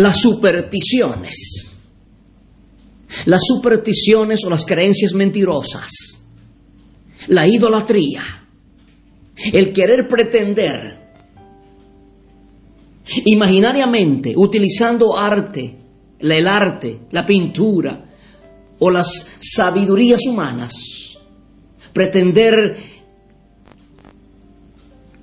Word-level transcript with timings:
Las 0.00 0.18
supersticiones. 0.18 1.76
Las 3.26 3.42
supersticiones 3.44 4.42
o 4.46 4.50
las 4.50 4.64
creencias 4.64 5.12
mentirosas. 5.12 5.90
La 7.28 7.46
idolatría. 7.46 8.22
El 9.52 9.74
querer 9.74 10.08
pretender 10.08 11.00
imaginariamente, 13.26 14.32
utilizando 14.36 15.18
arte, 15.18 15.76
el 16.18 16.46
arte, 16.46 17.00
la 17.10 17.26
pintura 17.26 18.04
o 18.78 18.90
las 18.90 19.28
sabidurías 19.38 20.20
humanas, 20.26 21.18
pretender 21.92 22.74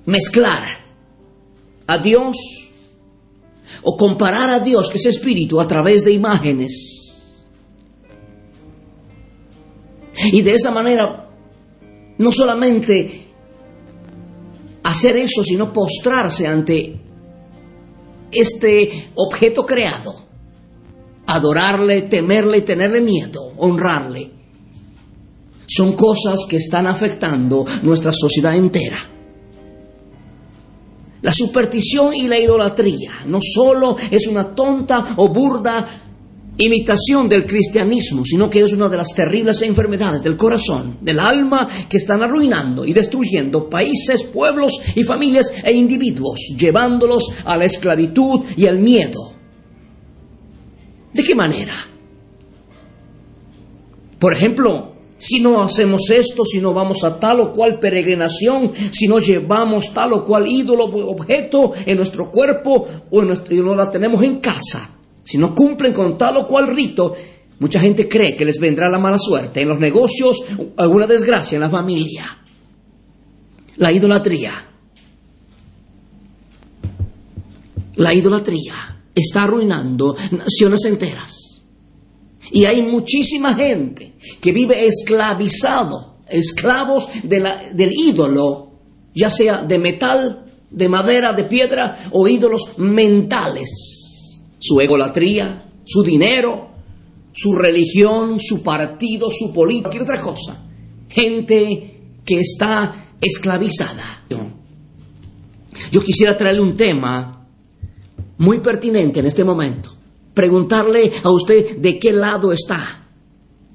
mezclar 0.04 0.68
a 1.86 1.98
Dios 1.98 2.67
o 3.82 3.96
comparar 3.96 4.50
a 4.50 4.60
Dios, 4.60 4.90
que 4.90 4.98
es 4.98 5.06
espíritu, 5.06 5.60
a 5.60 5.66
través 5.66 6.04
de 6.04 6.12
imágenes. 6.12 7.44
Y 10.32 10.42
de 10.42 10.54
esa 10.54 10.70
manera, 10.70 11.30
no 12.18 12.32
solamente 12.32 13.26
hacer 14.82 15.16
eso, 15.16 15.44
sino 15.44 15.72
postrarse 15.72 16.46
ante 16.46 17.00
este 18.30 19.10
objeto 19.14 19.64
creado, 19.64 20.14
adorarle, 21.26 22.02
temerle, 22.02 22.62
tenerle 22.62 23.00
miedo, 23.00 23.52
honrarle, 23.58 24.32
son 25.66 25.92
cosas 25.92 26.46
que 26.48 26.56
están 26.56 26.86
afectando 26.86 27.64
nuestra 27.82 28.12
sociedad 28.12 28.56
entera. 28.56 29.17
La 31.22 31.32
superstición 31.32 32.14
y 32.14 32.28
la 32.28 32.38
idolatría 32.38 33.24
no 33.26 33.40
solo 33.42 33.96
es 34.10 34.26
una 34.26 34.54
tonta 34.54 35.14
o 35.16 35.28
burda 35.28 35.86
imitación 36.58 37.28
del 37.28 37.46
cristianismo, 37.46 38.24
sino 38.24 38.50
que 38.50 38.60
es 38.60 38.72
una 38.72 38.88
de 38.88 38.96
las 38.96 39.14
terribles 39.14 39.62
enfermedades 39.62 40.22
del 40.22 40.36
corazón, 40.36 40.98
del 41.00 41.20
alma, 41.20 41.68
que 41.88 41.98
están 41.98 42.22
arruinando 42.22 42.84
y 42.84 42.92
destruyendo 42.92 43.70
países, 43.70 44.24
pueblos 44.24 44.80
y 44.94 45.04
familias 45.04 45.52
e 45.62 45.72
individuos, 45.72 46.54
llevándolos 46.58 47.30
a 47.44 47.56
la 47.56 47.64
esclavitud 47.64 48.44
y 48.56 48.66
al 48.66 48.80
miedo. 48.80 49.34
¿De 51.14 51.22
qué 51.22 51.34
manera? 51.34 51.86
Por 54.18 54.32
ejemplo, 54.32 54.97
si 55.18 55.40
no 55.40 55.60
hacemos 55.62 56.10
esto, 56.10 56.44
si 56.44 56.60
no 56.60 56.72
vamos 56.72 57.02
a 57.04 57.18
tal 57.18 57.40
o 57.40 57.52
cual 57.52 57.78
peregrinación, 57.78 58.72
si 58.92 59.08
no 59.08 59.18
llevamos 59.18 59.92
tal 59.92 60.12
o 60.12 60.24
cual 60.24 60.46
ídolo 60.46 60.84
o 60.84 61.10
objeto 61.10 61.72
en 61.84 61.96
nuestro 61.96 62.30
cuerpo 62.30 62.86
o 63.10 63.20
en 63.20 63.26
nuestro, 63.26 63.54
y 63.54 63.60
no 63.60 63.74
la 63.74 63.90
tenemos 63.90 64.22
en 64.22 64.38
casa, 64.38 64.90
si 65.24 65.36
no 65.36 65.54
cumplen 65.54 65.92
con 65.92 66.16
tal 66.16 66.38
o 66.38 66.46
cual 66.46 66.68
rito, 66.74 67.14
mucha 67.58 67.80
gente 67.80 68.08
cree 68.08 68.36
que 68.36 68.44
les 68.44 68.58
vendrá 68.58 68.88
la 68.88 68.98
mala 68.98 69.18
suerte 69.18 69.60
en 69.60 69.68
los 69.68 69.80
negocios, 69.80 70.42
alguna 70.76 71.06
desgracia 71.06 71.56
en 71.56 71.62
la 71.62 71.70
familia. 71.70 72.38
La 73.76 73.92
idolatría. 73.92 74.66
La 77.96 78.14
idolatría 78.14 79.02
está 79.14 79.42
arruinando 79.42 80.16
naciones 80.30 80.84
enteras. 80.84 81.37
Y 82.50 82.64
hay 82.64 82.82
muchísima 82.82 83.54
gente 83.54 84.14
que 84.40 84.52
vive 84.52 84.86
esclavizado, 84.86 86.18
esclavos 86.28 87.08
de 87.22 87.40
la, 87.40 87.62
del 87.72 87.92
ídolo, 87.92 88.70
ya 89.14 89.30
sea 89.30 89.62
de 89.62 89.78
metal, 89.78 90.46
de 90.70 90.88
madera, 90.88 91.32
de 91.32 91.44
piedra 91.44 92.10
o 92.12 92.26
ídolos 92.26 92.78
mentales. 92.78 93.70
Su 94.58 94.80
egolatría, 94.80 95.64
su 95.84 96.02
dinero, 96.02 96.68
su 97.32 97.52
religión, 97.52 98.40
su 98.40 98.62
partido, 98.62 99.30
su 99.30 99.52
política, 99.52 99.90
cualquier 99.90 100.02
otra 100.02 100.20
cosa. 100.20 100.64
Gente 101.08 102.20
que 102.24 102.40
está 102.40 102.94
esclavizada. 103.20 104.24
Yo 105.90 106.02
quisiera 106.02 106.36
traerle 106.36 106.60
un 106.60 106.76
tema 106.76 107.46
muy 108.38 108.60
pertinente 108.60 109.20
en 109.20 109.26
este 109.26 109.44
momento 109.44 109.97
preguntarle 110.38 111.10
a 111.24 111.32
usted 111.32 111.78
de 111.78 111.98
qué 111.98 112.12
lado 112.12 112.52
está. 112.52 113.08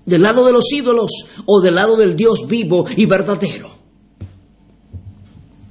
¿Del 0.05 0.21
lado 0.21 0.45
de 0.45 0.53
los 0.53 0.71
ídolos 0.71 1.11
o 1.45 1.59
del 1.59 1.75
lado 1.75 1.97
del 1.97 2.15
Dios 2.15 2.47
vivo 2.47 2.85
y 2.95 3.05
verdadero? 3.05 3.69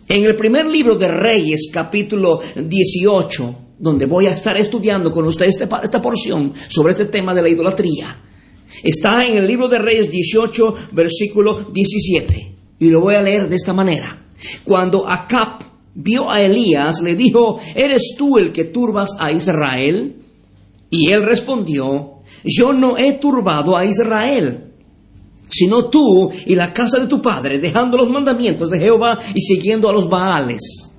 En 0.07 0.25
el 0.25 0.37
primer 0.37 0.67
libro 0.67 0.97
de 0.97 1.09
Reyes, 1.09 1.71
capítulo 1.73 2.41
18, 2.57 3.55
donde 3.79 4.05
voy 4.05 4.27
a 4.27 4.35
estar 4.35 4.55
estudiando 4.59 5.11
con 5.11 5.25
usted 5.25 5.47
esta, 5.47 5.81
esta 5.83 6.03
porción 6.03 6.53
sobre 6.69 6.91
este 6.91 7.07
tema 7.07 7.33
de 7.33 7.41
la 7.41 7.49
idolatría, 7.49 8.15
está 8.85 9.25
en 9.25 9.39
el 9.39 9.47
libro 9.47 9.69
de 9.69 9.79
Reyes 9.79 10.11
18, 10.11 10.75
versículo 10.93 11.71
17. 11.73 12.57
Y 12.81 12.91
lo 12.91 13.01
voy 13.01 13.15
a 13.15 13.23
leer 13.23 13.49
de 13.49 13.57
esta 13.57 13.73
manera. 13.73 14.27
Cuando 14.63 15.09
Acap 15.09 15.63
vio 15.95 16.31
a 16.31 16.43
Elías, 16.43 17.01
le 17.01 17.17
dijo, 17.17 17.59
¿eres 17.75 18.15
tú 18.19 18.37
el 18.37 18.53
que 18.53 18.65
turbas 18.65 19.17
a 19.19 19.33
Israel? 19.33 20.22
Y 20.93 21.11
él 21.11 21.25
respondió, 21.25 22.19
yo 22.45 22.75
no 22.75 22.99
he 22.99 23.13
turbado 23.13 23.79
a 23.79 23.87
Israel, 23.87 24.75
sino 25.49 25.87
tú 25.87 26.31
y 26.45 26.55
la 26.55 26.75
casa 26.75 26.99
de 26.99 27.07
tu 27.07 27.23
padre, 27.23 27.59
dejando 27.59 27.97
los 27.97 28.11
mandamientos 28.11 28.69
de 28.69 28.79
Jehová 28.79 29.19
y 29.35 29.41
siguiendo 29.41 29.89
a 29.89 29.93
los 29.95 30.07
Baales. 30.07 30.93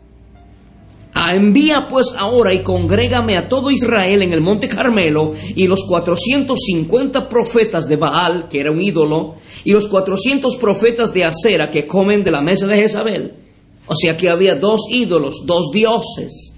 Ah, 1.13 1.35
envía 1.35 1.87
pues 1.87 2.15
ahora 2.17 2.55
y 2.55 2.63
congrégame 2.63 3.37
a 3.37 3.47
todo 3.47 3.69
Israel 3.69 4.23
en 4.23 4.33
el 4.33 4.41
monte 4.41 4.67
Carmelo 4.67 5.33
y 5.55 5.67
los 5.67 5.83
450 5.83 7.29
profetas 7.29 7.87
de 7.87 7.95
Baal, 7.95 8.47
que 8.49 8.61
era 8.61 8.71
un 8.71 8.81
ídolo, 8.81 9.35
y 9.63 9.73
los 9.73 9.87
400 9.87 10.55
profetas 10.55 11.13
de 11.13 11.25
Acera 11.25 11.69
que 11.69 11.85
comen 11.85 12.23
de 12.23 12.31
la 12.31 12.41
mesa 12.41 12.65
de 12.65 12.77
Jezabel. 12.77 13.33
O 13.85 13.93
sea 13.95 14.17
que 14.17 14.31
había 14.31 14.55
dos 14.55 14.81
ídolos, 14.89 15.43
dos 15.45 15.69
dioses, 15.71 16.55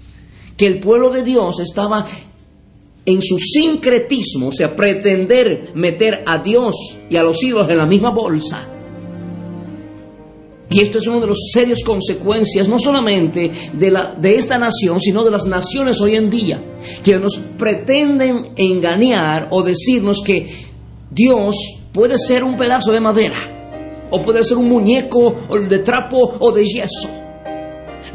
que 0.56 0.66
el 0.66 0.80
pueblo 0.80 1.10
de 1.10 1.22
Dios 1.22 1.60
estaba 1.60 2.06
en 3.06 3.22
su 3.22 3.38
sincretismo, 3.38 4.48
o 4.48 4.52
sea, 4.52 4.74
pretender 4.74 5.70
meter 5.74 6.24
a 6.26 6.38
Dios 6.38 6.74
y 7.08 7.16
a 7.16 7.22
los 7.22 7.42
ídolos 7.42 7.70
en 7.70 7.78
la 7.78 7.86
misma 7.86 8.10
bolsa. 8.10 8.68
Y 10.68 10.80
esto 10.80 10.98
es 10.98 11.06
una 11.06 11.20
de 11.20 11.28
las 11.28 11.38
serias 11.52 11.84
consecuencias, 11.84 12.68
no 12.68 12.78
solamente 12.78 13.50
de, 13.72 13.90
la, 13.90 14.14
de 14.14 14.34
esta 14.34 14.58
nación, 14.58 15.00
sino 15.00 15.24
de 15.24 15.30
las 15.30 15.46
naciones 15.46 16.00
hoy 16.00 16.16
en 16.16 16.28
día, 16.28 16.60
que 17.04 17.18
nos 17.18 17.38
pretenden 17.56 18.50
engañar 18.56 19.48
o 19.52 19.62
decirnos 19.62 20.22
que 20.24 20.52
Dios 21.10 21.54
puede 21.92 22.18
ser 22.18 22.42
un 22.42 22.56
pedazo 22.56 22.90
de 22.90 23.00
madera, 23.00 24.08
o 24.10 24.20
puede 24.22 24.42
ser 24.42 24.56
un 24.56 24.68
muñeco 24.68 25.36
o 25.48 25.58
de 25.58 25.78
trapo 25.78 26.36
o 26.40 26.50
de 26.50 26.64
yeso. 26.64 27.25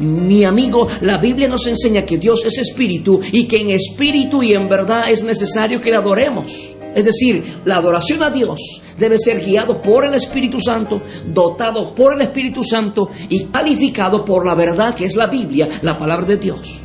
Mi 0.00 0.44
amigo, 0.44 0.88
la 1.00 1.18
Biblia 1.18 1.48
nos 1.48 1.66
enseña 1.66 2.04
que 2.04 2.18
Dios 2.18 2.44
es 2.44 2.58
espíritu 2.58 3.20
y 3.32 3.46
que 3.46 3.60
en 3.60 3.70
espíritu 3.70 4.42
y 4.42 4.54
en 4.54 4.68
verdad 4.68 5.10
es 5.10 5.22
necesario 5.22 5.80
que 5.80 5.90
le 5.90 5.96
adoremos. 5.96 6.76
Es 6.94 7.04
decir, 7.04 7.42
la 7.64 7.76
adoración 7.76 8.22
a 8.22 8.30
Dios 8.30 8.60
debe 8.98 9.18
ser 9.18 9.42
guiado 9.42 9.80
por 9.80 10.04
el 10.04 10.14
Espíritu 10.14 10.60
Santo, 10.60 11.00
dotado 11.26 11.94
por 11.94 12.14
el 12.14 12.20
Espíritu 12.20 12.62
Santo 12.62 13.10
y 13.30 13.44
calificado 13.46 14.24
por 14.24 14.44
la 14.44 14.54
verdad 14.54 14.94
que 14.94 15.06
es 15.06 15.16
la 15.16 15.26
Biblia, 15.26 15.80
la 15.80 15.98
palabra 15.98 16.26
de 16.26 16.36
Dios. 16.36 16.82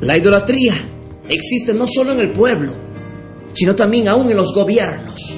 La 0.00 0.16
idolatría 0.16 0.74
existe 1.28 1.74
no 1.74 1.86
solo 1.86 2.12
en 2.12 2.20
el 2.20 2.32
pueblo, 2.32 2.72
sino 3.52 3.74
también 3.74 4.08
aún 4.08 4.30
en 4.30 4.36
los 4.36 4.54
gobiernos. 4.54 5.34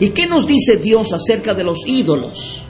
¿Y 0.00 0.10
qué 0.10 0.26
nos 0.26 0.46
dice 0.46 0.76
Dios 0.76 1.12
acerca 1.12 1.52
de 1.52 1.64
los 1.64 1.86
ídolos? 1.86 2.66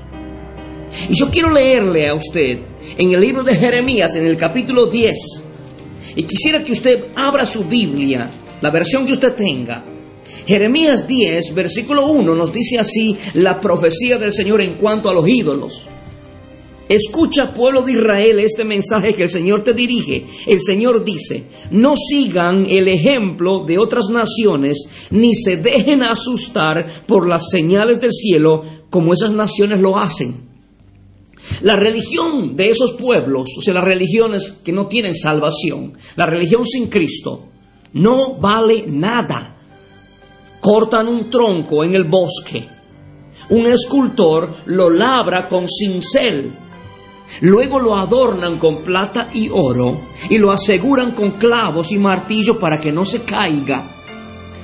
Y 1.09 1.15
yo 1.15 1.31
quiero 1.31 1.51
leerle 1.51 2.09
a 2.09 2.15
usted 2.15 2.59
en 2.97 3.12
el 3.12 3.21
libro 3.21 3.43
de 3.43 3.55
Jeremías, 3.55 4.15
en 4.17 4.27
el 4.27 4.37
capítulo 4.37 4.87
10, 4.87 5.15
y 6.17 6.23
quisiera 6.23 6.62
que 6.62 6.73
usted 6.73 7.05
abra 7.17 7.45
su 7.45 7.65
Biblia, 7.65 8.31
la 8.61 8.71
versión 8.71 9.05
que 9.05 9.12
usted 9.12 9.35
tenga, 9.35 9.85
Jeremías 10.47 11.06
10, 11.06 11.55
versículo 11.55 12.06
1 12.06 12.35
nos 12.35 12.53
dice 12.53 12.79
así 12.79 13.17
la 13.35 13.61
profecía 13.61 14.19
del 14.19 14.33
Señor 14.33 14.61
en 14.61 14.75
cuanto 14.75 15.09
a 15.09 15.15
los 15.15 15.27
ídolos. 15.27 15.89
Escucha, 16.87 17.55
pueblo 17.55 17.81
de 17.81 17.93
Israel, 17.93 18.41
este 18.41 18.62
mensaje 18.62 19.15
que 19.15 19.23
el 19.23 19.31
Señor 19.31 19.65
te 19.65 19.73
dirige. 19.73 20.27
El 20.47 20.61
Señor 20.61 21.03
dice, 21.03 21.45
no 21.71 21.95
sigan 21.97 22.67
el 22.69 22.89
ejemplo 22.89 23.61
de 23.61 23.79
otras 23.79 24.11
naciones, 24.11 24.87
ni 25.11 25.35
se 25.35 25.56
dejen 25.56 26.03
asustar 26.03 27.05
por 27.06 27.27
las 27.27 27.49
señales 27.51 28.03
del 28.03 28.12
cielo 28.12 28.65
como 28.91 29.15
esas 29.15 29.33
naciones 29.33 29.81
lo 29.81 29.99
hacen. 29.99 30.44
La 31.62 31.76
religión 31.76 32.56
de 32.56 32.70
esos 32.70 32.93
pueblos, 32.93 33.50
o 33.58 33.61
sea, 33.61 33.75
las 33.75 33.85
religiones 33.85 34.61
que 34.64 34.73
no 34.73 34.87
tienen 34.87 35.14
salvación, 35.14 35.94
la 36.17 36.26
religión 36.26 36.64
sin 36.64 36.88
Cristo, 36.88 37.49
no 37.93 38.35
vale 38.37 38.85
nada 38.87 39.55
cortan 40.64 41.08
un 41.08 41.29
tronco 41.29 41.85
en 41.85 41.94
el 41.94 42.05
bosque. 42.05 42.67
Un 43.50 43.67
escultor 43.67 44.50
lo 44.64 44.88
labra 44.88 45.46
con 45.46 45.67
cincel. 45.69 46.55
Luego 47.43 47.79
lo 47.79 47.94
adornan 47.96 48.58
con 48.58 48.79
plata 48.79 49.29
y 49.35 49.50
oro 49.52 50.00
y 50.31 50.38
lo 50.38 50.52
aseguran 50.52 51.11
con 51.11 51.32
clavos 51.32 51.93
y 51.93 51.99
martillo 51.99 52.58
para 52.58 52.81
que 52.81 52.93
no 52.93 53.05
se 53.05 53.25
caiga. 53.25 53.91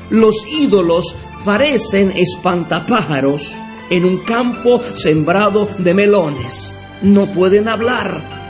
Los 0.09 0.47
ídolos 0.51 1.17
parecen 1.45 2.13
espantapájaros 2.13 3.55
en 3.91 4.05
un 4.05 4.19
campo 4.19 4.81
sembrado 4.95 5.69
de 5.79 5.93
melones. 5.93 6.81
No 7.03 7.31
pueden 7.33 7.69
hablar 7.69 8.41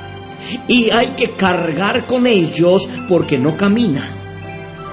y 0.69 0.91
hay 0.91 1.09
que 1.09 1.31
cargar 1.33 2.07
con 2.07 2.27
ellos 2.27 2.89
porque 3.09 3.39
no 3.39 3.57
caminan. 3.57 4.21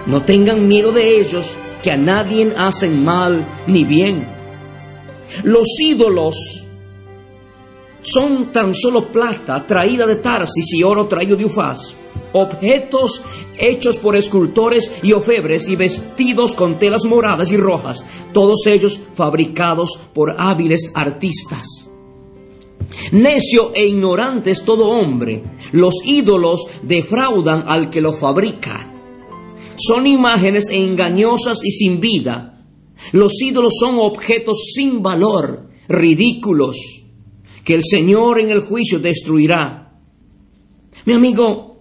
No 0.06 0.24
tengan 0.24 0.68
miedo 0.68 0.92
de 0.92 1.20
ellos 1.20 1.58
que 1.82 1.92
a 1.92 1.98
nadie 1.98 2.54
hacen 2.58 3.04
mal 3.04 3.46
ni 3.68 3.84
bien. 3.84 4.28
Los 5.44 5.68
ídolos 5.80 6.68
son 8.02 8.52
tan 8.54 8.74
solo 8.74 9.12
plata 9.12 9.66
traída 9.68 10.06
de 10.06 10.16
Tarsis 10.16 10.74
y 10.74 10.84
oro 10.84 11.08
traído 11.08 11.36
de 11.36 11.46
Ufaz, 11.46 11.96
objetos 12.34 13.22
hechos 13.58 13.98
por 13.98 14.16
escultores 14.16 14.92
y 15.04 15.14
ofebres 15.14 15.68
y 15.68 15.76
vestidos 15.76 16.54
con 16.54 16.80
telas 16.80 17.06
moradas 17.06 17.52
y 17.52 17.58
rojas, 17.58 18.06
todos 18.34 18.66
ellos 18.68 19.00
fabricados 19.14 20.00
por 20.14 20.36
hábiles 20.38 20.92
artistas. 20.94 21.90
Necio 23.12 23.74
e 23.74 23.86
ignorante 23.86 24.52
es 24.52 24.64
todo 24.64 24.90
hombre, 24.90 25.44
los 25.72 25.96
ídolos 26.06 26.68
defraudan 26.84 27.66
al 27.68 27.90
que 27.90 28.02
lo 28.02 28.14
fabrica 28.14 28.94
son 29.78 30.08
imágenes 30.08 30.70
engañosas 30.70 31.60
y 31.64 31.72
sin 31.72 32.00
vida. 32.00 32.66
Los 33.12 33.42
ídolos 33.42 33.74
son 33.80 34.00
objetos 34.00 34.72
sin 34.74 35.04
valor, 35.04 35.70
ridículos, 35.88 37.04
que 37.64 37.76
el 37.76 37.84
Señor 37.84 38.40
en 38.40 38.50
el 38.50 38.62
juicio 38.62 39.00
destruirá. 39.00 40.02
Mi 41.06 41.14
amigo, 41.14 41.77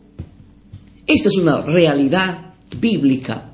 esta 1.07 1.29
es 1.29 1.37
una 1.37 1.61
realidad 1.61 2.55
bíblica 2.81 3.53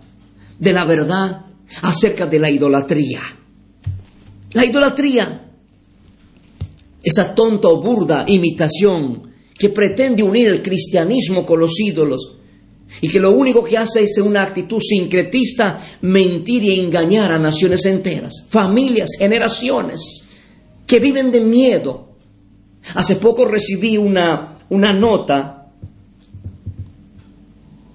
de 0.58 0.72
la 0.72 0.84
verdad 0.84 1.46
acerca 1.82 2.26
de 2.26 2.38
la 2.38 2.50
idolatría. 2.50 3.20
La 4.52 4.64
idolatría, 4.64 5.50
esa 7.02 7.34
tonta 7.34 7.68
o 7.68 7.80
burda 7.80 8.24
imitación 8.26 9.30
que 9.58 9.68
pretende 9.68 10.22
unir 10.22 10.48
el 10.48 10.62
cristianismo 10.62 11.44
con 11.44 11.60
los 11.60 11.78
ídolos, 11.80 12.36
y 13.00 13.08
que 13.08 13.20
lo 13.20 13.32
único 13.32 13.64
que 13.64 13.78
hace 13.78 14.04
es 14.04 14.18
una 14.18 14.42
actitud 14.42 14.80
sincretista, 14.80 15.80
mentir 16.02 16.62
y 16.64 16.78
engañar 16.78 17.32
a 17.32 17.38
naciones 17.38 17.86
enteras, 17.86 18.44
familias, 18.48 19.10
generaciones 19.18 20.24
que 20.86 21.00
viven 21.00 21.32
de 21.32 21.40
miedo. 21.40 22.08
Hace 22.94 23.16
poco 23.16 23.46
recibí 23.46 23.96
una, 23.96 24.58
una 24.68 24.92
nota 24.92 25.61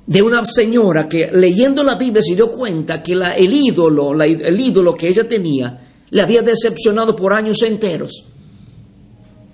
de 0.07 0.21
una 0.21 0.43
señora 0.45 1.07
que 1.07 1.29
leyendo 1.33 1.83
la 1.83 1.95
Biblia 1.95 2.21
se 2.21 2.33
dio 2.33 2.49
cuenta 2.49 3.03
que 3.03 3.13
la, 3.13 3.35
el 3.35 3.53
ídolo, 3.53 4.13
el 4.23 4.59
ídolo 4.59 4.95
que 4.95 5.09
ella 5.09 5.27
tenía, 5.27 5.77
le 6.09 6.21
había 6.21 6.41
decepcionado 6.41 7.13
por 7.15 7.33
años 7.33 7.61
enteros. 7.61 8.23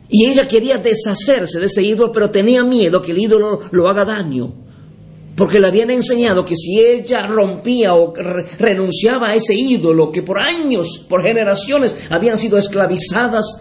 Y 0.10 0.28
ella 0.28 0.48
quería 0.48 0.78
deshacerse 0.78 1.60
de 1.60 1.66
ese 1.66 1.82
ídolo, 1.82 2.12
pero 2.12 2.30
tenía 2.30 2.64
miedo 2.64 3.02
que 3.02 3.12
el 3.12 3.18
ídolo 3.18 3.62
lo 3.72 3.90
haga 3.90 4.06
daño. 4.06 4.54
Porque 5.36 5.60
le 5.60 5.66
habían 5.66 5.90
enseñado 5.90 6.46
que 6.46 6.56
si 6.56 6.80
ella 6.80 7.26
rompía 7.26 7.96
o 7.96 8.14
renunciaba 8.60 9.30
a 9.30 9.36
ese 9.36 9.56
ídolo 9.56 10.12
que 10.12 10.22
por 10.22 10.38
años, 10.38 11.04
por 11.10 11.24
generaciones 11.24 11.96
habían 12.12 12.38
sido 12.38 12.60
esclavizadas, 12.60 13.58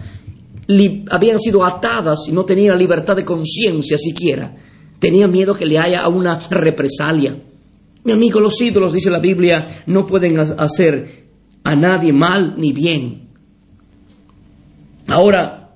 habían 1.08 1.38
sido 1.38 1.64
atadas 1.64 2.28
y 2.28 2.32
no 2.32 2.44
tenía 2.44 2.76
libertad 2.76 3.16
de 3.16 3.24
conciencia 3.24 3.96
siquiera, 3.96 4.54
tenía 5.02 5.26
miedo 5.26 5.56
que 5.56 5.66
le 5.66 5.80
haya 5.80 6.06
una 6.06 6.38
represalia. 6.48 7.36
Mi 8.04 8.12
amigo, 8.12 8.38
los 8.38 8.60
ídolos, 8.60 8.92
dice 8.92 9.10
la 9.10 9.18
Biblia, 9.18 9.82
no 9.86 10.06
pueden 10.06 10.38
hacer 10.38 11.24
a 11.64 11.74
nadie 11.74 12.12
mal 12.12 12.54
ni 12.56 12.72
bien. 12.72 13.30
Ahora, 15.08 15.74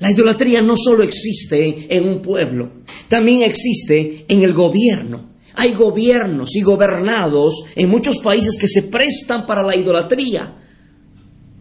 la 0.00 0.10
idolatría 0.10 0.60
no 0.60 0.74
solo 0.76 1.04
existe 1.04 1.86
en 1.88 2.08
un 2.08 2.20
pueblo, 2.20 2.72
también 3.06 3.42
existe 3.42 4.24
en 4.26 4.42
el 4.42 4.54
gobierno. 4.54 5.30
Hay 5.54 5.72
gobiernos 5.72 6.56
y 6.56 6.62
gobernados 6.62 7.62
en 7.76 7.88
muchos 7.88 8.18
países 8.18 8.56
que 8.58 8.66
se 8.66 8.82
prestan 8.82 9.46
para 9.46 9.62
la 9.62 9.76
idolatría 9.76 10.56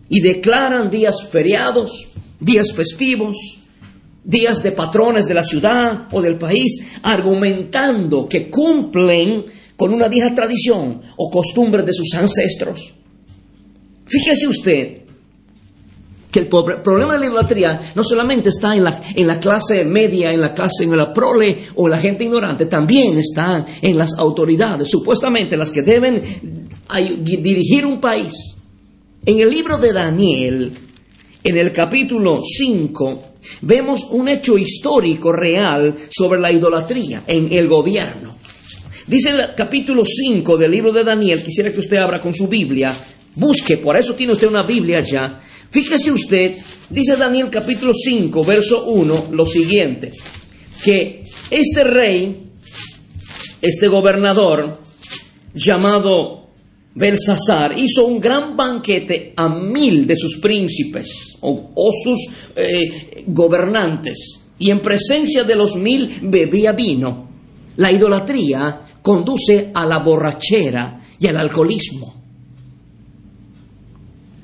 y 0.10 0.20
declaran 0.22 0.90
días 0.90 1.28
feriados, 1.30 2.08
días 2.40 2.74
festivos, 2.74 3.38
días 4.24 4.62
de 4.64 4.72
patrones 4.72 5.26
de 5.26 5.34
la 5.34 5.44
ciudad 5.44 6.08
o 6.12 6.22
del 6.22 6.38
país, 6.38 6.78
argumentando 7.04 8.28
que 8.28 8.50
cumplen 8.50 9.46
con 9.76 9.94
una 9.94 10.08
vieja 10.08 10.36
tradición 10.36 11.02
o 11.18 11.30
costumbre 11.30 11.84
de 11.84 11.94
sus 11.94 12.14
ancestros. 12.14 12.94
Fíjese 14.06 14.48
usted 14.48 15.00
que 16.32 16.40
el 16.40 16.48
problema 16.48 17.14
de 17.14 17.20
la 17.20 17.26
idolatría 17.26 17.82
no 17.96 18.04
solamente 18.04 18.50
está 18.50 18.76
en 18.76 18.84
la, 18.84 19.02
en 19.16 19.26
la 19.26 19.40
clase 19.40 19.84
media, 19.84 20.32
en 20.32 20.42
la 20.42 20.54
clase, 20.54 20.84
en 20.84 20.96
la 20.96 21.12
prole 21.12 21.58
o 21.76 21.88
en 21.88 21.92
la 21.92 21.98
gente 21.98 22.24
ignorante, 22.24 22.68
también 22.68 23.18
está 23.18 23.66
en 23.82 23.98
las 23.98 24.14
autoridades, 24.18 24.90
supuestamente 24.90 25.58
las 25.58 25.72
que 25.72 25.82
deben 25.82 26.22
dirigir 27.24 27.86
un 27.86 28.00
país. 28.00 28.34
En 29.26 29.40
el 29.40 29.50
libro 29.50 29.78
de 29.78 29.94
Daniel, 29.94 30.72
en 31.44 31.58
el 31.58 31.74
capítulo 31.74 32.42
5, 32.44 33.22
vemos 33.62 34.06
un 34.12 34.30
hecho 34.30 34.58
histórico 34.58 35.32
real 35.32 35.96
sobre 36.10 36.40
la 36.40 36.52
idolatría 36.52 37.24
en 37.28 37.52
el 37.52 37.68
gobierno. 37.68 38.36
Dice 39.08 39.32
el 39.32 39.56
capítulo 39.56 40.04
5 40.06 40.58
del 40.58 40.72
libro 40.72 40.92
de 40.92 41.04
Daniel, 41.04 41.44
quisiera 41.44 41.72
que 41.72 41.80
usted 41.80 41.98
abra 41.98 42.22
con 42.22 42.34
su 42.34 42.48
Biblia, 42.48 42.94
busque, 43.36 43.78
por 43.78 43.98
eso 43.98 44.14
tiene 44.14 44.34
usted 44.34 44.48
una 44.48 44.64
Biblia 44.64 45.02
ya, 45.02 45.42
Fíjese 45.72 46.12
usted, 46.12 46.56
dice 46.90 47.16
Daniel 47.16 47.50
capítulo 47.52 47.94
5, 47.94 48.44
verso 48.44 48.86
1, 48.86 49.28
lo 49.32 49.46
siguiente, 49.46 50.12
que 50.84 51.24
este 51.52 51.84
rey, 51.84 52.50
este 53.62 53.88
gobernador 53.88 54.80
llamado 55.54 56.39
Belsasar, 56.96 57.78
hizo 57.78 58.06
un 58.06 58.20
gran 58.20 58.58
banquete 58.58 59.34
a 59.36 59.48
mil 59.48 60.08
de 60.08 60.16
sus 60.16 60.38
príncipes 60.38 61.38
o, 61.42 61.92
sus 62.04 62.30
eh, 62.56 63.24
gobernantes, 63.28 64.50
y 64.58 64.72
en 64.72 64.82
presencia 64.82 65.44
de 65.44 65.56
los 65.56 65.76
mil 65.76 66.20
bebía 66.24 66.74
vino. 66.74 67.30
La 67.78 67.92
idolatría 67.92 68.82
conduce 69.02 69.72
a 69.74 69.86
la 69.86 70.00
borrachera 70.00 71.00
y 71.20 71.28
al 71.28 71.38
alcoholismo. 71.38 72.19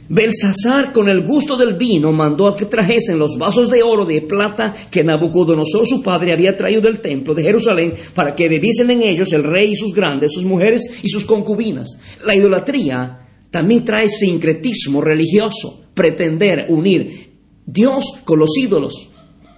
Belsasar, 0.08 0.94
con 0.94 1.10
el 1.10 1.24
gusto 1.24 1.58
del 1.58 1.76
vino, 1.76 2.12
mandó 2.12 2.48
a 2.48 2.56
que 2.56 2.66
trajesen 2.66 3.18
los 3.18 3.38
vasos 3.38 3.70
de 3.72 3.82
oro 3.82 4.06
de 4.06 4.22
plata 4.22 4.76
que 4.92 5.04
Nabucodonosor 5.04 5.88
su 5.88 6.04
padre 6.04 6.32
había 6.32 6.56
traído 6.56 6.82
del 6.82 7.00
templo 7.00 7.34
de 7.34 7.42
Jerusalén 7.42 7.94
para 8.14 8.36
que 8.36 8.48
bebiesen 8.48 8.92
en 8.92 9.02
ellos 9.02 9.34
el 9.34 9.44
rey 9.44 9.72
y 9.72 9.76
sus 9.76 9.94
grandes, 9.94 10.32
sus 10.34 10.46
mujeres 10.46 10.84
y 11.02 11.10
sus 11.10 11.26
concubinas. 11.26 11.98
La 12.24 12.36
idolatría 12.36 13.28
también 13.50 13.84
trae 13.84 14.08
sincretismo 14.08 15.02
religioso, 15.02 15.86
pretender 15.96 16.68
unir 16.70 17.32
Dios 17.66 18.18
con 18.24 18.38
los 18.40 18.56
ídolos. 18.58 19.10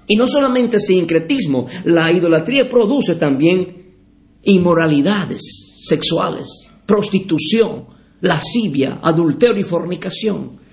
Y 0.08 0.16
no 0.16 0.28
solamente 0.28 0.80
sincretismo, 0.80 1.68
la 1.84 2.10
idolatría 2.12 2.70
produce 2.70 3.16
también 3.16 3.96
inmoralidades 4.44 5.42
sexuales, 5.82 6.70
prostitución, 6.86 7.97
lascivia, 8.22 9.00
adulterio 9.02 9.62
y 9.62 9.64
fornicación. 9.64 10.68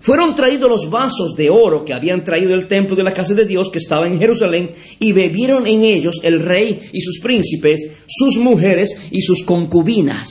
Fueron 0.00 0.36
traídos 0.36 0.70
los 0.70 0.88
vasos 0.88 1.34
de 1.34 1.50
oro 1.50 1.84
que 1.84 1.92
habían 1.92 2.22
traído 2.22 2.50
del 2.50 2.68
templo 2.68 2.94
de 2.94 3.02
la 3.02 3.12
casa 3.12 3.34
de 3.34 3.44
Dios 3.44 3.70
que 3.70 3.78
estaba 3.78 4.06
en 4.06 4.20
Jerusalén 4.20 4.70
y 5.00 5.12
bebieron 5.12 5.66
en 5.66 5.82
ellos 5.82 6.20
el 6.22 6.40
rey 6.40 6.80
y 6.92 7.00
sus 7.00 7.18
príncipes, 7.18 8.04
sus 8.06 8.38
mujeres 8.38 8.96
y 9.10 9.22
sus 9.22 9.42
concubinas. 9.42 10.28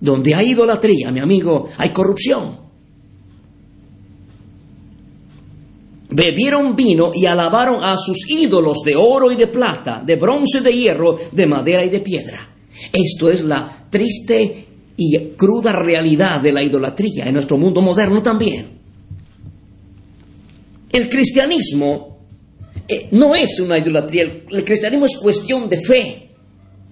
Donde 0.00 0.34
hay 0.34 0.50
idolatría, 0.50 1.12
mi 1.12 1.20
amigo, 1.20 1.68
hay 1.78 1.90
corrupción. 1.90 2.66
Bebieron 6.10 6.74
vino 6.74 7.12
y 7.14 7.26
alabaron 7.26 7.84
a 7.84 7.96
sus 7.96 8.28
ídolos 8.28 8.78
de 8.84 8.96
oro 8.96 9.30
y 9.30 9.36
de 9.36 9.46
plata, 9.46 10.02
de 10.04 10.16
bronce, 10.16 10.60
de 10.60 10.72
hierro, 10.72 11.18
de 11.30 11.46
madera 11.46 11.84
y 11.84 11.88
de 11.88 12.00
piedra. 12.00 12.52
Esto 12.92 13.30
es 13.30 13.44
la 13.44 13.86
triste 13.90 14.66
y 14.96 15.18
cruda 15.36 15.72
realidad 15.72 16.40
de 16.40 16.52
la 16.52 16.62
idolatría 16.62 17.26
en 17.26 17.34
nuestro 17.34 17.58
mundo 17.58 17.82
moderno 17.82 18.22
también. 18.22 18.78
El 20.90 21.08
cristianismo 21.08 22.18
eh, 22.88 23.08
no 23.10 23.34
es 23.34 23.60
una 23.60 23.78
idolatría, 23.78 24.44
el 24.48 24.64
cristianismo 24.64 25.06
es 25.06 25.16
cuestión 25.18 25.68
de 25.68 25.78
fe 25.78 26.30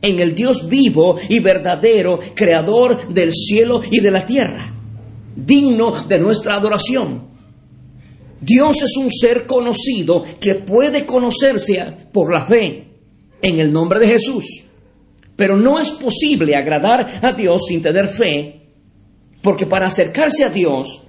en 0.02 0.20
el 0.20 0.34
Dios 0.34 0.68
vivo 0.68 1.16
y 1.28 1.40
verdadero, 1.40 2.20
creador 2.34 3.08
del 3.08 3.32
cielo 3.32 3.80
y 3.90 4.00
de 4.00 4.10
la 4.10 4.26
tierra, 4.26 4.74
digno 5.34 6.04
de 6.06 6.18
nuestra 6.18 6.56
adoración. 6.56 7.28
Dios 8.40 8.82
es 8.82 8.96
un 8.98 9.10
ser 9.10 9.46
conocido 9.46 10.22
que 10.38 10.56
puede 10.56 11.06
conocerse 11.06 11.82
por 12.12 12.30
la 12.30 12.44
fe 12.44 12.84
en 13.40 13.58
el 13.58 13.72
nombre 13.72 13.98
de 13.98 14.08
Jesús. 14.08 14.64
Pero 15.36 15.56
no 15.56 15.80
es 15.80 15.90
posible 15.90 16.54
agradar 16.54 17.20
a 17.22 17.32
Dios 17.32 17.66
sin 17.68 17.82
tener 17.82 18.08
fe, 18.08 18.62
porque 19.42 19.66
para 19.66 19.86
acercarse 19.86 20.44
a 20.44 20.48
Dios 20.48 21.02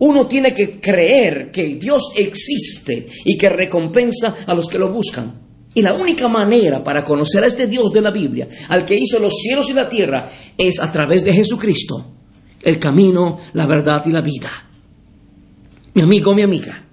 uno 0.00 0.26
tiene 0.26 0.54
que 0.54 0.80
creer 0.80 1.50
que 1.50 1.76
Dios 1.76 2.12
existe 2.16 3.06
y 3.24 3.36
que 3.36 3.48
recompensa 3.48 4.36
a 4.46 4.54
los 4.54 4.68
que 4.68 4.78
lo 4.78 4.92
buscan. 4.92 5.48
Y 5.74 5.82
la 5.82 5.92
única 5.92 6.28
manera 6.28 6.82
para 6.82 7.04
conocer 7.04 7.44
a 7.44 7.46
este 7.46 7.66
Dios 7.66 7.92
de 7.92 8.00
la 8.00 8.10
Biblia, 8.10 8.48
al 8.68 8.84
que 8.84 8.96
hizo 8.96 9.18
los 9.18 9.34
cielos 9.34 9.68
y 9.70 9.74
la 9.74 9.88
tierra, 9.88 10.30
es 10.56 10.80
a 10.80 10.90
través 10.90 11.24
de 11.24 11.32
Jesucristo, 11.32 12.06
el 12.62 12.78
camino, 12.78 13.38
la 13.52 13.66
verdad 13.66 14.04
y 14.06 14.10
la 14.10 14.20
vida. 14.20 14.50
Mi 15.94 16.02
amigo, 16.02 16.34
mi 16.34 16.42
amiga, 16.42 16.84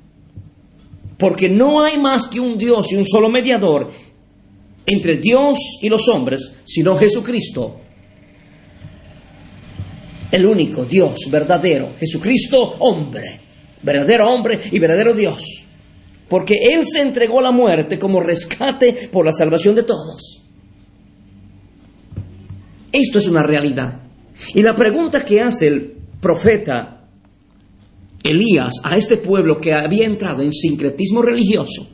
porque 1.17 1.47
no 1.47 1.83
hay 1.83 1.97
más 1.97 2.27
que 2.27 2.39
un 2.39 2.57
Dios 2.57 2.91
y 2.91 2.95
un 2.95 3.05
solo 3.05 3.29
mediador 3.29 3.89
entre 4.85 5.17
Dios 5.17 5.57
y 5.81 5.89
los 5.89 6.07
hombres, 6.09 6.53
sino 6.63 6.95
Jesucristo, 6.95 7.81
el 10.31 10.45
único 10.45 10.85
Dios 10.85 11.27
verdadero, 11.29 11.89
Jesucristo 11.99 12.75
hombre, 12.79 13.39
verdadero 13.81 14.29
hombre 14.29 14.59
y 14.71 14.79
verdadero 14.79 15.13
Dios, 15.13 15.65
porque 16.27 16.55
Él 16.73 16.85
se 16.85 17.01
entregó 17.01 17.39
a 17.39 17.43
la 17.43 17.51
muerte 17.51 17.97
como 17.97 18.19
rescate 18.19 19.09
por 19.11 19.25
la 19.25 19.31
salvación 19.31 19.75
de 19.75 19.83
todos. 19.83 20.41
Esto 22.91 23.19
es 23.19 23.27
una 23.27 23.43
realidad. 23.43 23.99
Y 24.53 24.61
la 24.61 24.75
pregunta 24.75 25.23
que 25.23 25.41
hace 25.41 25.67
el 25.67 25.97
profeta 26.21 27.07
Elías 28.23 28.73
a 28.83 28.97
este 28.97 29.17
pueblo 29.17 29.61
que 29.61 29.73
había 29.73 30.05
entrado 30.05 30.41
en 30.41 30.51
sincretismo 30.51 31.21
religioso, 31.21 31.87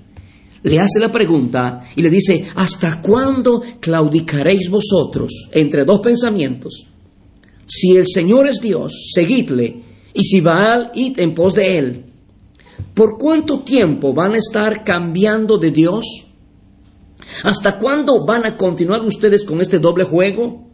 le 0.63 0.79
hace 0.79 0.99
la 0.99 1.11
pregunta 1.11 1.83
y 1.95 2.01
le 2.01 2.09
dice, 2.09 2.45
¿hasta 2.55 3.01
cuándo 3.01 3.63
claudicaréis 3.79 4.69
vosotros 4.69 5.49
entre 5.51 5.85
dos 5.85 5.99
pensamientos? 6.01 6.87
Si 7.65 7.95
el 7.95 8.05
Señor 8.07 8.47
es 8.47 8.59
Dios, 8.59 9.11
seguidle, 9.13 9.83
y 10.13 10.23
si 10.23 10.41
Baal, 10.41 10.91
id 10.93 11.19
en 11.19 11.33
pos 11.33 11.53
de 11.53 11.77
él. 11.77 12.05
¿Por 12.93 13.17
cuánto 13.17 13.61
tiempo 13.61 14.13
van 14.13 14.33
a 14.33 14.37
estar 14.37 14.83
cambiando 14.83 15.57
de 15.57 15.71
Dios? 15.71 16.05
¿Hasta 17.43 17.77
cuándo 17.79 18.25
van 18.25 18.45
a 18.45 18.57
continuar 18.57 19.01
ustedes 19.01 19.45
con 19.45 19.61
este 19.61 19.79
doble 19.79 20.03
juego? 20.03 20.69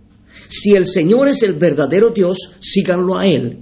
Si 0.47 0.75
el 0.75 0.87
Señor 0.87 1.27
es 1.27 1.43
el 1.43 1.53
verdadero 1.53 2.09
Dios, 2.09 2.37
síganlo 2.59 3.17
a 3.17 3.27
Él. 3.27 3.59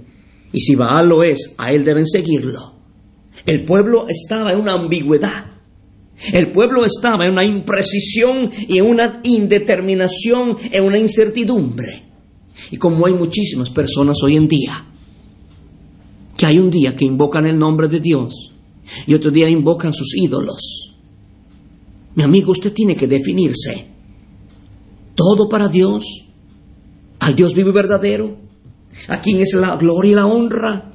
Y 0.52 0.60
si 0.60 0.74
Baal 0.74 1.08
lo 1.08 1.22
es, 1.22 1.54
a 1.58 1.72
Él 1.72 1.84
deben 1.84 2.06
seguirlo. 2.06 2.74
El 3.44 3.64
pueblo 3.64 4.06
estaba 4.08 4.52
en 4.52 4.60
una 4.60 4.72
ambigüedad. 4.72 5.55
El 6.32 6.50
pueblo 6.50 6.84
estaba 6.84 7.26
en 7.26 7.32
una 7.32 7.44
imprecisión 7.44 8.50
y 8.68 8.78
en 8.78 8.86
una 8.86 9.20
indeterminación, 9.22 10.56
en 10.70 10.84
una 10.84 10.98
incertidumbre. 10.98 12.04
Y 12.70 12.78
como 12.78 13.06
hay 13.06 13.12
muchísimas 13.12 13.70
personas 13.70 14.22
hoy 14.22 14.36
en 14.36 14.48
día, 14.48 14.84
que 16.36 16.46
hay 16.46 16.58
un 16.58 16.70
día 16.70 16.96
que 16.96 17.04
invocan 17.04 17.46
el 17.46 17.58
nombre 17.58 17.88
de 17.88 18.00
Dios 18.00 18.52
y 19.06 19.14
otro 19.14 19.30
día 19.30 19.48
invocan 19.48 19.92
sus 19.92 20.16
ídolos. 20.16 20.94
Mi 22.14 22.22
amigo, 22.22 22.52
usted 22.52 22.72
tiene 22.72 22.96
que 22.96 23.06
definirse. 23.06 23.86
Todo 25.14 25.48
para 25.48 25.68
Dios, 25.68 26.26
al 27.18 27.34
Dios 27.36 27.54
vivo 27.54 27.70
y 27.70 27.72
verdadero, 27.72 28.36
a 29.08 29.20
quien 29.20 29.40
es 29.40 29.52
la 29.54 29.76
gloria 29.76 30.12
y 30.12 30.14
la 30.14 30.26
honra. 30.26 30.92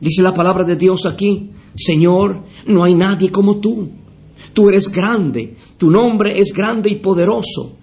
Dice 0.00 0.22
la 0.22 0.34
palabra 0.34 0.64
de 0.64 0.76
Dios 0.76 1.06
aquí, 1.06 1.50
Señor, 1.74 2.44
no 2.66 2.84
hay 2.84 2.94
nadie 2.94 3.30
como 3.30 3.58
tú. 3.58 3.88
Tú 4.56 4.70
eres 4.70 4.88
grande, 4.88 5.54
tu 5.76 5.90
nombre 5.90 6.40
es 6.40 6.54
grande 6.54 6.88
y 6.88 6.94
poderoso. 6.94 7.76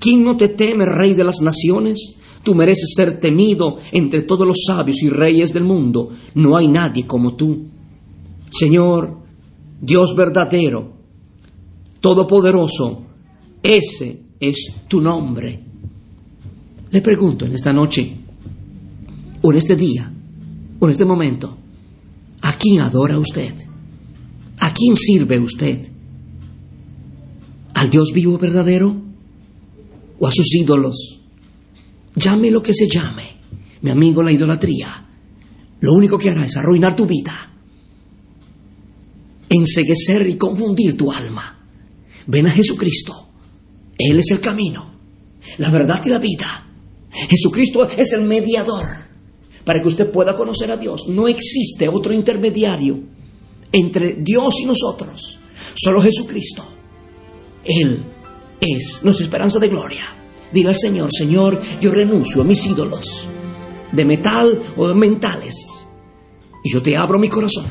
¿Quién 0.00 0.24
no 0.24 0.36
te 0.36 0.48
teme, 0.48 0.84
Rey 0.84 1.14
de 1.14 1.22
las 1.22 1.40
Naciones? 1.40 2.16
Tú 2.42 2.56
mereces 2.56 2.92
ser 2.96 3.20
temido 3.20 3.78
entre 3.92 4.22
todos 4.22 4.44
los 4.44 4.64
sabios 4.66 5.00
y 5.00 5.10
reyes 5.10 5.52
del 5.52 5.62
mundo. 5.62 6.08
No 6.34 6.56
hay 6.56 6.66
nadie 6.66 7.06
como 7.06 7.36
tú. 7.36 7.66
Señor, 8.50 9.16
Dios 9.80 10.16
verdadero, 10.16 10.92
todopoderoso, 12.00 13.04
ese 13.62 14.20
es 14.40 14.74
tu 14.88 15.00
nombre. 15.00 15.62
Le 16.90 17.00
pregunto 17.00 17.46
en 17.46 17.52
esta 17.52 17.72
noche, 17.72 18.12
o 19.40 19.52
en 19.52 19.56
este 19.56 19.76
día, 19.76 20.12
o 20.80 20.84
en 20.84 20.90
este 20.90 21.04
momento, 21.04 21.56
¿a 22.42 22.54
quién 22.54 22.80
adora 22.80 23.20
usted? 23.20 23.54
¿A 24.58 24.74
quién 24.74 24.96
sirve 24.96 25.38
usted? 25.38 25.92
¿Al 27.78 27.90
Dios 27.90 28.10
vivo 28.12 28.36
verdadero? 28.38 29.00
¿O 30.18 30.26
a 30.26 30.32
sus 30.32 30.52
ídolos? 30.56 31.20
Llame 32.16 32.50
lo 32.50 32.60
que 32.60 32.74
se 32.74 32.88
llame, 32.88 33.36
mi 33.82 33.90
amigo, 33.90 34.20
la 34.20 34.32
idolatría. 34.32 35.06
Lo 35.78 35.92
único 35.92 36.18
que 36.18 36.28
hará 36.28 36.44
es 36.44 36.56
arruinar 36.56 36.96
tu 36.96 37.06
vida, 37.06 37.52
enseguecer 39.48 40.28
y 40.28 40.36
confundir 40.36 40.96
tu 40.96 41.12
alma. 41.12 41.56
Ven 42.26 42.48
a 42.48 42.50
Jesucristo. 42.50 43.28
Él 43.96 44.18
es 44.18 44.32
el 44.32 44.40
camino, 44.40 44.90
la 45.58 45.70
verdad 45.70 46.02
y 46.04 46.08
la 46.08 46.18
vida. 46.18 46.66
Jesucristo 47.12 47.88
es 47.88 48.12
el 48.12 48.22
mediador 48.22 48.86
para 49.64 49.80
que 49.80 49.86
usted 49.86 50.10
pueda 50.10 50.36
conocer 50.36 50.72
a 50.72 50.76
Dios. 50.76 51.06
No 51.06 51.28
existe 51.28 51.88
otro 51.88 52.12
intermediario 52.12 52.98
entre 53.70 54.14
Dios 54.14 54.56
y 54.62 54.64
nosotros, 54.64 55.38
solo 55.76 56.02
Jesucristo. 56.02 56.77
Él 57.68 58.02
es 58.60 59.00
nuestra 59.04 59.24
esperanza 59.24 59.58
de 59.58 59.68
gloria. 59.68 60.04
Diga 60.52 60.70
al 60.70 60.76
Señor, 60.76 61.10
Señor, 61.12 61.60
yo 61.80 61.92
renuncio 61.92 62.40
a 62.40 62.44
mis 62.44 62.66
ídolos, 62.66 63.26
de 63.92 64.04
metal 64.04 64.60
o 64.76 64.88
de 64.88 64.94
mentales, 64.94 65.88
y 66.64 66.72
yo 66.72 66.82
te 66.82 66.96
abro 66.96 67.18
mi 67.18 67.28
corazón 67.28 67.66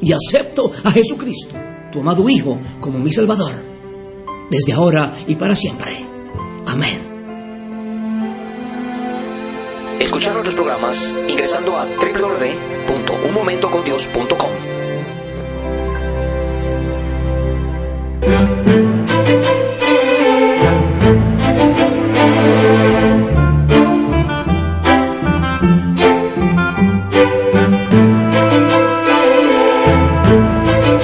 y 0.00 0.12
acepto 0.12 0.72
a 0.84 0.90
Jesucristo, 0.90 1.54
tu 1.92 2.00
amado 2.00 2.28
Hijo, 2.28 2.58
como 2.80 2.98
mi 2.98 3.12
Salvador, 3.12 3.52
desde 4.50 4.72
ahora 4.72 5.14
y 5.28 5.36
para 5.36 5.54
siempre. 5.54 6.04
Amén. 6.66 7.02
Escuchar 10.00 10.32
nuestros 10.32 10.54
programas 10.54 11.14
ingresando 11.28 11.76
a 11.76 11.84
www.unmomentocondios.com. 11.84 14.79